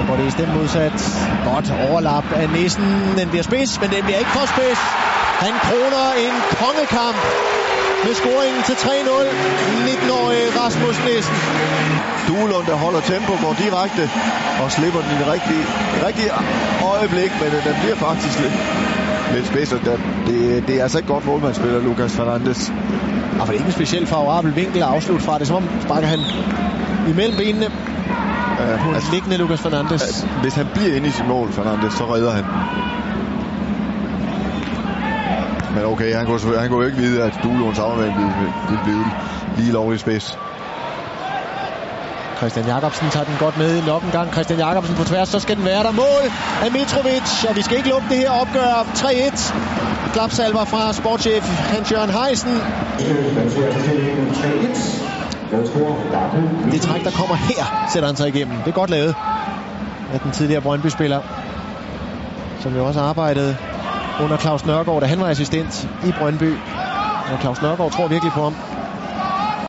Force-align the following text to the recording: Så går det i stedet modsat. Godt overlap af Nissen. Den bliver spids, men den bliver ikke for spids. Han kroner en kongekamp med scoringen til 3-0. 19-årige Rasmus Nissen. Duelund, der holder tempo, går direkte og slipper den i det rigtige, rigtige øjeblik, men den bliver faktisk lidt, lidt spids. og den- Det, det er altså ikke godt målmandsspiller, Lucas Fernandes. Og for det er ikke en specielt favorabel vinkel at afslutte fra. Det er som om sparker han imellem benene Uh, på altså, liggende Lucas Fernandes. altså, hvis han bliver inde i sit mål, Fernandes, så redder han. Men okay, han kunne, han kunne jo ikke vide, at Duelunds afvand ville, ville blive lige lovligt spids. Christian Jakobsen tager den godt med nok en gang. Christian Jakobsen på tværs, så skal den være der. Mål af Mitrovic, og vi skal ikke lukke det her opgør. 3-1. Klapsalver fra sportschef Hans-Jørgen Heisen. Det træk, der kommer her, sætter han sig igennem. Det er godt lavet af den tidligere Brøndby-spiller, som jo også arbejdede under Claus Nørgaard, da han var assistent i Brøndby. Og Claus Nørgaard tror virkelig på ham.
Så 0.00 0.06
går 0.08 0.16
det 0.20 0.26
i 0.26 0.34
stedet 0.36 0.52
modsat. 0.58 0.96
Godt 1.50 1.66
overlap 1.88 2.26
af 2.40 2.46
Nissen. 2.56 2.88
Den 3.20 3.26
bliver 3.32 3.42
spids, 3.50 3.70
men 3.80 3.88
den 3.94 4.02
bliver 4.06 4.18
ikke 4.22 4.34
for 4.38 4.46
spids. 4.54 4.80
Han 5.44 5.54
kroner 5.66 6.04
en 6.26 6.34
kongekamp 6.62 7.18
med 8.04 8.12
scoringen 8.20 8.62
til 8.68 8.76
3-0. 8.84 8.88
19-årige 9.90 10.46
Rasmus 10.60 10.96
Nissen. 11.08 11.36
Duelund, 12.28 12.66
der 12.66 12.76
holder 12.84 13.00
tempo, 13.12 13.32
går 13.44 13.54
direkte 13.64 14.04
og 14.62 14.68
slipper 14.76 15.00
den 15.04 15.10
i 15.16 15.18
det 15.22 15.28
rigtige, 15.34 15.64
rigtige 16.06 16.30
øjeblik, 16.94 17.30
men 17.42 17.48
den 17.68 17.74
bliver 17.82 17.96
faktisk 18.08 18.36
lidt, 18.44 18.56
lidt 19.34 19.46
spids. 19.46 19.72
og 19.72 19.80
den- 19.88 20.02
Det, 20.26 20.36
det 20.68 20.74
er 20.78 20.82
altså 20.82 20.98
ikke 20.98 21.12
godt 21.14 21.26
målmandsspiller, 21.26 21.80
Lucas 21.80 22.12
Fernandes. 22.18 22.72
Og 23.38 23.42
for 23.46 23.50
det 23.52 23.56
er 23.58 23.60
ikke 23.62 23.66
en 23.74 23.78
specielt 23.80 24.08
favorabel 24.08 24.56
vinkel 24.56 24.82
at 24.82 24.88
afslutte 24.88 25.24
fra. 25.24 25.34
Det 25.34 25.42
er 25.42 25.46
som 25.46 25.56
om 25.56 25.68
sparker 25.86 26.06
han 26.14 26.20
imellem 27.08 27.36
benene 27.36 27.68
Uh, 28.60 28.84
på 28.84 28.94
altså, 28.94 29.12
liggende 29.12 29.36
Lucas 29.36 29.60
Fernandes. 29.60 30.02
altså, 30.02 30.26
hvis 30.42 30.54
han 30.54 30.66
bliver 30.74 30.96
inde 30.96 31.08
i 31.08 31.10
sit 31.10 31.26
mål, 31.28 31.52
Fernandes, 31.52 31.94
så 31.94 32.14
redder 32.14 32.32
han. 32.32 32.44
Men 35.74 35.84
okay, 35.84 36.14
han 36.14 36.26
kunne, 36.26 36.58
han 36.58 36.68
kunne 36.68 36.80
jo 36.82 36.86
ikke 36.86 36.98
vide, 36.98 37.22
at 37.22 37.32
Duelunds 37.42 37.78
afvand 37.78 38.12
ville, 38.14 38.34
ville 38.68 38.82
blive 38.84 39.04
lige 39.56 39.72
lovligt 39.72 40.00
spids. 40.00 40.38
Christian 42.40 42.66
Jakobsen 42.66 43.10
tager 43.10 43.24
den 43.24 43.36
godt 43.38 43.58
med 43.58 43.82
nok 43.86 44.02
en 44.02 44.10
gang. 44.10 44.32
Christian 44.32 44.58
Jakobsen 44.58 44.94
på 44.96 45.04
tværs, 45.04 45.28
så 45.28 45.38
skal 45.40 45.56
den 45.56 45.64
være 45.64 45.82
der. 45.82 45.92
Mål 45.92 46.24
af 46.64 46.70
Mitrovic, 46.72 47.44
og 47.48 47.56
vi 47.56 47.62
skal 47.62 47.76
ikke 47.76 47.88
lukke 47.88 48.08
det 48.10 48.16
her 48.16 48.30
opgør. 48.30 48.86
3-1. 48.94 50.12
Klapsalver 50.12 50.64
fra 50.64 50.92
sportschef 50.92 51.44
Hans-Jørgen 51.72 52.10
Heisen. 52.10 52.54
Det 56.72 56.80
træk, 56.80 57.04
der 57.04 57.10
kommer 57.10 57.34
her, 57.34 57.88
sætter 57.92 58.06
han 58.08 58.16
sig 58.16 58.28
igennem. 58.28 58.56
Det 58.58 58.68
er 58.68 58.72
godt 58.72 58.90
lavet 58.90 59.14
af 60.12 60.20
den 60.20 60.30
tidligere 60.32 60.60
Brøndby-spiller, 60.62 61.20
som 62.60 62.76
jo 62.76 62.86
også 62.86 63.00
arbejdede 63.00 63.56
under 64.20 64.36
Claus 64.36 64.66
Nørgaard, 64.66 65.00
da 65.00 65.06
han 65.06 65.20
var 65.20 65.28
assistent 65.28 65.88
i 66.04 66.12
Brøndby. 66.18 66.56
Og 67.32 67.38
Claus 67.40 67.62
Nørgaard 67.62 67.92
tror 67.92 68.08
virkelig 68.08 68.32
på 68.32 68.42
ham. 68.42 68.56